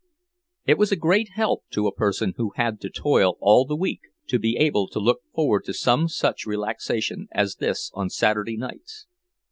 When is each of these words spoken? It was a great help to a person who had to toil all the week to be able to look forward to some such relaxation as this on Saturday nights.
It 0.65 0.79
was 0.79 0.91
a 0.91 0.95
great 0.95 1.29
help 1.35 1.61
to 1.73 1.85
a 1.85 1.93
person 1.93 2.33
who 2.35 2.53
had 2.55 2.81
to 2.81 2.89
toil 2.89 3.37
all 3.39 3.65
the 3.65 3.75
week 3.75 3.99
to 4.29 4.39
be 4.39 4.57
able 4.57 4.87
to 4.87 4.99
look 4.99 5.21
forward 5.31 5.63
to 5.65 5.75
some 5.75 6.07
such 6.07 6.47
relaxation 6.47 7.27
as 7.31 7.57
this 7.57 7.91
on 7.93 8.09
Saturday 8.09 8.57
nights. 8.57 9.05